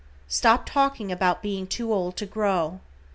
[0.27, 2.79] Stop talking about being too old to grow.